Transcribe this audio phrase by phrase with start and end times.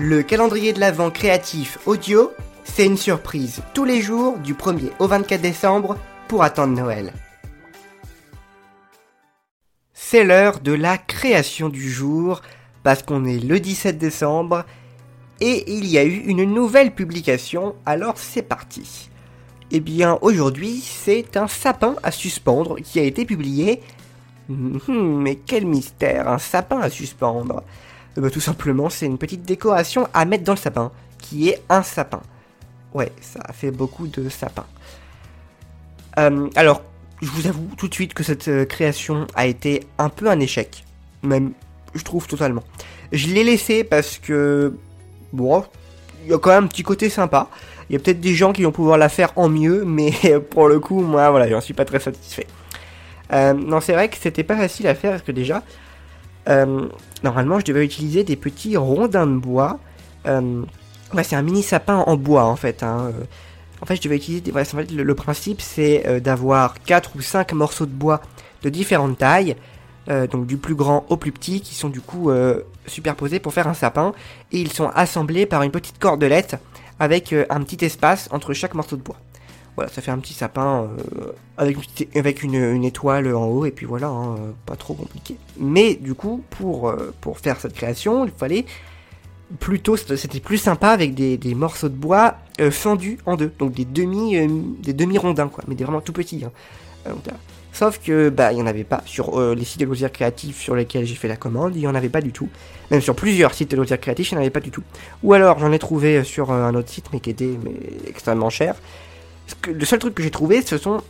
[0.00, 2.30] Le calendrier de l'Avent créatif audio,
[2.62, 5.96] c'est une surprise tous les jours du 1er au 24 décembre
[6.28, 7.12] pour attendre Noël.
[9.92, 12.42] C'est l'heure de la création du jour,
[12.84, 14.64] parce qu'on est le 17 décembre,
[15.40, 19.10] et il y a eu une nouvelle publication, alors c'est parti.
[19.72, 23.82] Eh bien aujourd'hui c'est un sapin à suspendre qui a été publié.
[24.48, 24.80] Hum,
[25.20, 27.64] mais quel mystère, un sapin à suspendre
[28.16, 31.62] eh ben, Tout simplement c'est une petite décoration à mettre dans le sapin, qui est
[31.68, 32.22] un sapin.
[32.94, 34.66] Ouais, ça fait beaucoup de sapins.
[36.18, 36.82] Euh, alors,
[37.20, 40.40] je vous avoue tout de suite que cette euh, création a été un peu un
[40.40, 40.84] échec.
[41.22, 41.52] Même,
[41.94, 42.62] je trouve totalement.
[43.12, 44.74] Je l'ai laissé parce que,
[45.32, 45.64] bon,
[46.24, 47.48] il y a quand même un petit côté sympa.
[47.88, 50.12] Il y a peut-être des gens qui vont pouvoir la faire en mieux, mais
[50.50, 52.46] pour le coup, moi, voilà, j'en suis pas très satisfait.
[53.32, 55.62] Euh, non, c'est vrai que c'était pas facile à faire parce que déjà,
[57.22, 59.78] normalement, je devais utiliser des petits rondins de bois.
[60.24, 62.82] Ouais, c'est un mini sapin en bois en fait.
[62.82, 63.12] Hein.
[63.80, 64.40] En fait, je devais utiliser.
[64.40, 64.94] Des...
[64.94, 68.20] le, principe, c'est euh, d'avoir 4 ou 5 morceaux de bois
[68.62, 69.56] de différentes tailles,
[70.08, 73.52] euh, donc du plus grand au plus petit, qui sont du coup euh, superposés pour
[73.52, 74.12] faire un sapin,
[74.52, 76.56] et ils sont assemblés par une petite cordelette
[77.00, 79.16] avec un petit espace entre chaque morceau de bois.
[79.78, 80.88] Voilà, ça fait un petit sapin
[81.56, 84.34] avec, une, avec une, étoile en haut, et puis voilà, hein,
[84.66, 85.36] pas trop compliqué.
[85.56, 88.64] Mais du coup, pour, pour faire cette création, il fallait
[89.58, 93.84] plutôt c'était plus sympa avec des, morceaux de bois euh, fendus en deux, donc des
[93.84, 94.46] demi euh,
[94.82, 96.44] des demi rondins quoi, mais des vraiment tout petits.
[96.44, 96.52] Hein.
[97.06, 97.12] Euh,
[97.72, 100.74] sauf que bah il y en avait pas sur les sites de loisirs créatifs sur
[100.74, 102.48] lesquels j'ai fait la commande, il y en avait pas du tout.
[102.90, 104.82] Même sur plusieurs sites de loisirs créatifs, il n'y en avait pas du tout.
[105.22, 107.56] Ou alors j'en ai trouvé sur un autre site mais qui était
[108.06, 108.74] extrêmement cher.
[109.66, 111.02] Le seul truc que j'ai trouvé, ce sont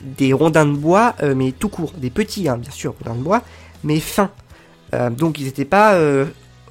[0.00, 3.42] des rondins de bois, mais tout court, des petits, hein, bien sûr, rondins de bois,
[3.84, 4.30] mais fins.
[4.92, 5.96] donc ils n'étaient pas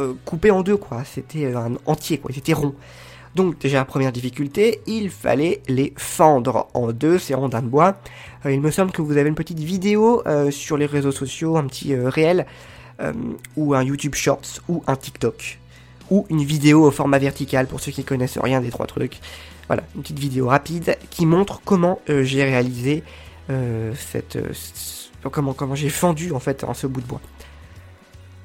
[0.00, 1.02] euh, coupé en deux, quoi.
[1.04, 2.30] C'était euh, un entier, quoi.
[2.32, 2.74] C'était rond.
[3.34, 7.96] Donc déjà première difficulté, il fallait les fendre en deux, ces rondins de bois.
[8.44, 11.66] Euh, il me semble que vous avez une petite vidéo sur les réseaux sociaux, un
[11.66, 12.46] petit réel,
[13.56, 15.58] ou un YouTube Shorts, ou un TikTok,
[16.10, 19.20] ou une vidéo au format vertical pour ceux qui connaissent rien des trois trucs.
[19.70, 23.04] Voilà, une petite vidéo rapide qui montre comment j'ai réalisé
[23.48, 24.36] cette...
[25.30, 27.20] comment comment j'ai fendu en fait en ce bout de bois.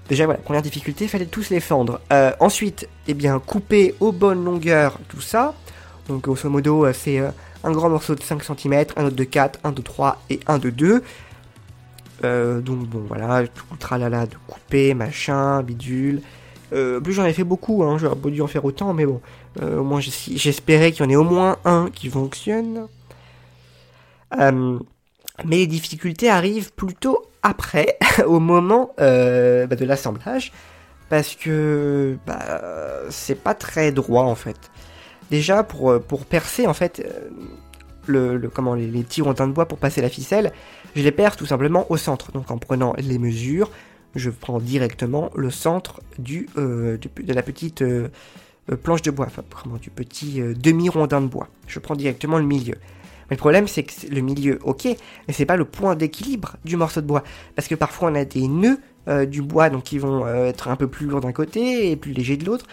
[0.09, 1.99] Déjà voilà, première difficulté, fallait tous les fendre.
[2.13, 5.55] Euh, ensuite, eh bien, couper aux bonnes longueurs tout ça.
[6.07, 7.31] Donc grosso modo, euh, c'est euh,
[7.63, 10.59] un grand morceau de 5 cm, un autre de 4, un de 3 et un
[10.59, 11.01] de 2.
[12.61, 16.21] donc bon voilà, tout le tralala de couper, machin, bidule.
[16.73, 19.21] En plus j'en ai fait beaucoup, hein, j'aurais pas dû en faire autant, mais bon,
[19.61, 22.87] au moins j'espérais qu'il y en ait au moins un qui fonctionne.
[24.31, 30.51] mais les difficultés arrivent plutôt après, au moment euh, bah, de l'assemblage,
[31.09, 32.61] parce que bah,
[33.09, 34.57] c'est pas très droit en fait.
[35.29, 37.29] Déjà pour, euh, percer en fait euh,
[38.07, 40.51] le, comment les, petits rondins de bois pour passer la ficelle,
[40.95, 42.31] je les perce tout simplement au centre.
[42.31, 43.69] Donc en prenant les mesures,
[44.15, 47.83] je prends directement le centre du, de la petite
[48.83, 51.49] planche de bois, enfin vraiment du petit demi rondin de bois.
[51.67, 52.75] Je prends directement le milieu.
[53.29, 56.77] Mais le problème, c'est que le milieu, ok, mais c'est pas le point d'équilibre du
[56.77, 57.23] morceau de bois.
[57.55, 60.67] Parce que parfois, on a des nœuds euh, du bois, donc qui vont euh, être
[60.67, 62.65] un peu plus lourds d'un côté et plus légers de l'autre.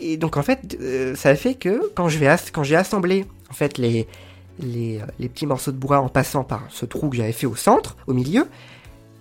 [0.00, 4.08] Et donc, en fait, euh, ça fait que quand j'ai assemblé, en fait, les,
[5.18, 8.14] petits morceaux de bois en passant par ce trou que j'avais fait au centre, au
[8.14, 8.46] milieu,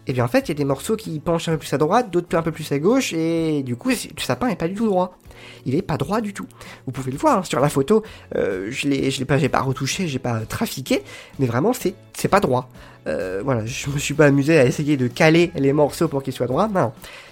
[0.05, 1.71] et eh bien en fait, il y a des morceaux qui penchent un peu plus
[1.71, 4.67] à droite, d'autres un peu plus à gauche, et du coup, le sapin n'est pas
[4.67, 5.17] du tout droit.
[5.65, 6.45] Il est pas droit du tout.
[6.85, 8.03] Vous pouvez le voir hein, sur la photo.
[8.35, 11.03] Euh, je je l'ai pas, pas retouché, j'ai pas trafiqué,
[11.39, 12.69] mais vraiment, c'est pas droit.
[13.07, 16.33] Euh, voilà, je me suis pas amusé à essayer de caler les morceaux pour qu'ils
[16.33, 16.67] soient droits.
[16.67, 16.91] Non,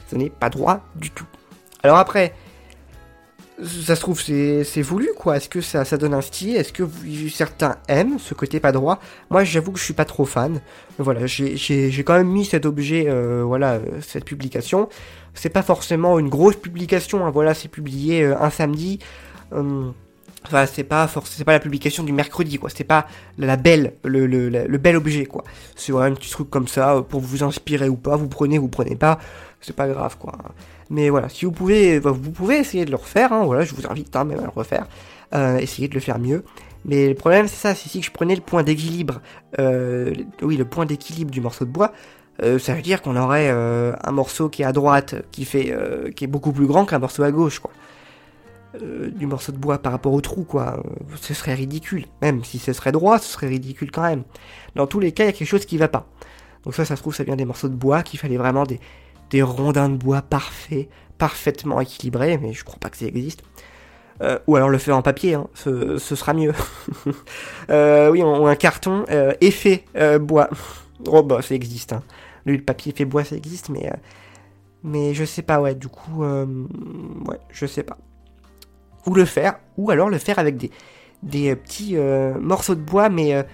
[0.10, 1.28] ce n'est pas droit du tout.
[1.84, 2.34] Alors après,
[3.64, 6.56] ça se trouve c'est voulu quoi Est-ce que ça, ça donne un style?
[6.56, 6.84] Est-ce que
[7.30, 9.00] certains aiment ce côté pas droit?
[9.30, 10.62] Moi j'avoue que je suis pas trop fan.
[10.98, 14.90] Voilà, j'ai quand même mis cet objet, euh, voilà, euh, cette publication.
[15.34, 19.00] C'est pas forcément une grosse publication, hein, voilà, c'est publié euh, un samedi.
[19.52, 19.94] Hum,
[20.52, 22.70] enfin, c'est pas pas la publication du mercredi quoi.
[22.70, 23.08] C'est pas
[23.38, 25.44] la belle, le, bel objet quoi.
[25.76, 28.16] C'est un petit truc comme ça pour vous inspirer ou pas.
[28.16, 29.20] Vous prenez, vous prenez pas.
[29.62, 30.34] C'est pas grave quoi.
[30.90, 33.32] Mais voilà, si vous pouvez, bah, vous pouvez essayer de le refaire.
[33.34, 34.88] Hein, voilà, je vous invite hein, même à le refaire.
[35.34, 36.44] Euh, essayer de le faire mieux.
[36.84, 39.22] Mais le problème, c'est ça, c'est si je prenais le point d'équilibre,
[39.60, 41.94] euh, oui, le point d'équilibre du morceau de bois,
[42.44, 45.72] euh, ça veut dire qu'on aurait euh, un morceau qui est à droite, qui fait,
[45.72, 47.72] euh, qui est beaucoup plus grand qu'un morceau à gauche, quoi.
[48.80, 50.82] Du morceau de bois par rapport au trou, quoi.
[51.20, 52.06] ce serait ridicule.
[52.22, 54.24] Même si ce serait droit, ce serait ridicule quand même.
[54.76, 56.08] Dans tous les cas, il y a quelque chose qui va pas.
[56.64, 58.80] Donc ça, ça se trouve, ça vient des morceaux de bois qu'il fallait vraiment des,
[59.30, 63.44] des rondins de bois parfaits, parfaitement équilibrés, mais je crois pas que ça existe.
[64.22, 66.54] Euh, ou alors le faire en papier, hein, ce, sera mieux.
[67.70, 70.50] euh, oui, ou un carton euh, effet euh, bois.
[71.08, 71.94] oh bah ça existe.
[71.94, 72.04] Hein.
[72.46, 73.96] Le papier fait bois ça existe, mais euh,
[74.84, 75.74] mais je sais pas ouais.
[75.74, 77.98] Du coup, ouais, je sais pas.
[79.06, 80.72] Ou le faire, ou alors le faire avec des
[81.24, 81.96] des petits
[82.40, 83.46] morceaux de bois, mais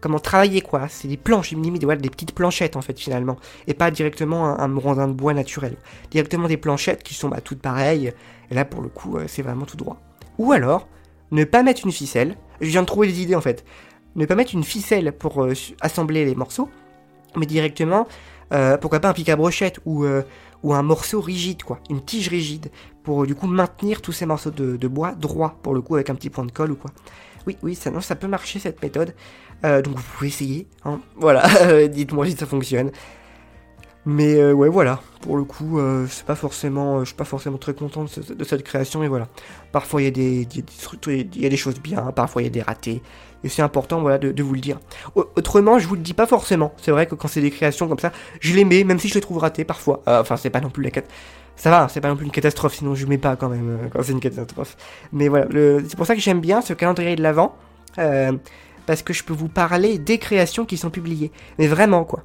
[0.00, 0.86] comment travailler quoi.
[0.88, 3.36] C'est des planches, limite des petites planchettes en fait finalement,
[3.66, 5.76] et pas directement un, un de bois naturel.
[6.12, 8.12] Directement des planchettes qui sont bah, toutes pareilles.
[8.50, 9.96] Et là pour le coup, c'est vraiment tout droit.
[10.38, 10.86] Ou alors,
[11.30, 12.36] ne pas mettre une ficelle.
[12.60, 13.64] Je viens de trouver des idées en fait.
[14.14, 16.70] Ne pas mettre une ficelle pour euh, assembler les morceaux,
[17.36, 18.06] mais directement,
[18.52, 20.22] euh, pourquoi pas un pic à brochette ou, euh,
[20.66, 21.78] ou un morceau rigide, quoi.
[21.90, 22.70] Une tige rigide,
[23.04, 26.16] pour du coup maintenir tous ces morceaux de, bois droits, pour le coup, avec un
[26.16, 26.90] petit point de colle ou quoi.
[27.46, 29.14] Oui, oui, ça, peut marcher cette méthode.
[29.62, 30.66] donc vous pouvez essayer.
[30.84, 30.98] Hein.
[31.14, 32.90] Voilà, dites-moi si ça fonctionne.
[34.06, 35.00] Mais euh, ouais, voilà.
[35.20, 38.44] Pour le coup, euh, c'est pas forcément, euh, je suis pas forcément très content de,
[38.44, 39.26] cette création, mais voilà.
[39.72, 40.46] Parfois il y a des,
[41.08, 43.02] il y a des choses bien, parfois il y a des ratés,
[43.42, 44.78] et c'est important, voilà, de, vous le dire.
[45.16, 46.72] Autrement, je vous le dis pas forcément.
[46.76, 49.14] C'est vrai que quand c'est des créations comme ça, je les mets, même si je
[49.14, 50.02] les trouve ratées parfois.
[50.06, 51.02] enfin, c'est pas non plus la cat...
[51.56, 54.02] Ça va, c'est pas non plus une catastrophe, sinon je mets pas quand même quand
[54.02, 54.76] c'est une catastrophe.
[55.10, 55.46] Mais voilà,
[55.88, 57.56] c'est pour ça que j'aime bien ce calendrier de l'avant,
[57.96, 61.32] parce que je peux vous parler des créations qui sont publiées.
[61.58, 62.22] Mais vraiment quoi.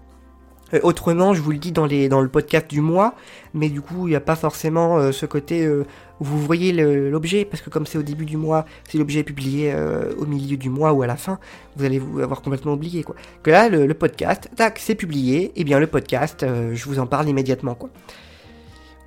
[0.74, 3.16] Euh, autrement, je vous le dis dans, les, dans le podcast du mois,
[3.54, 5.86] mais du coup, il n'y a pas forcément euh, ce côté euh,
[6.20, 9.24] où vous voyez l'objet, parce que comme c'est au début du mois, si l'objet est
[9.24, 9.74] publié
[10.20, 11.40] au milieu du mois ou à la fin,
[11.76, 13.16] vous allez vous avoir complètement oublié, quoi.
[13.42, 17.08] Que là, le, podcast, tac, c'est publié, et eh bien le podcast, je vous en
[17.08, 17.90] parle immédiatement, quoi.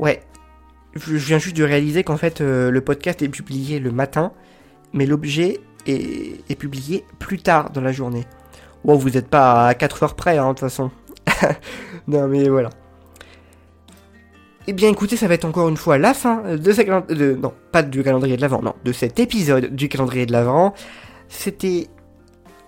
[0.00, 0.22] Ouais,
[0.96, 4.32] je viens juste de réaliser qu'en fait, le podcast est publié le matin,
[4.92, 8.24] mais l'objet est, est, publié plus tard dans la journée.
[8.84, 10.90] Bon, vous n'êtes pas à 4 heures près, hein, de toute façon.
[12.08, 12.70] non mais voilà.
[14.66, 17.36] Eh bien écoutez, ça va être encore une fois la fin de ce calendrier...
[17.36, 20.72] Non, pas du calendrier de l'Avent, non, de cet épisode du calendrier de l'Avent.
[21.28, 21.88] C'était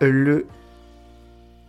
[0.02, 0.46] le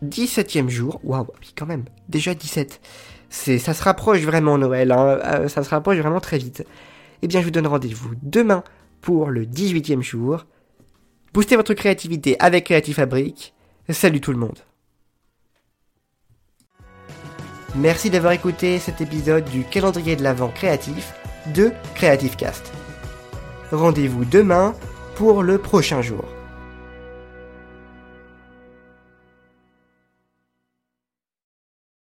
[0.03, 0.99] 17ème jour.
[1.03, 2.81] Waouh, oui quand même, déjà 17.
[3.29, 5.19] C'est, ça se rapproche vraiment Noël, hein.
[5.23, 6.65] euh, ça se rapproche vraiment très vite.
[7.21, 8.63] Eh bien je vous donne rendez-vous demain
[9.01, 10.45] pour le 18ème jour.
[11.33, 13.53] Boostez votre créativité avec Creative Fabric.
[13.89, 14.57] Salut tout le monde.
[17.77, 21.13] Merci d'avoir écouté cet épisode du calendrier de l'Avent créatif
[21.53, 22.71] de Creative Cast.
[23.71, 24.73] Rendez-vous demain
[25.15, 26.26] pour le prochain jour.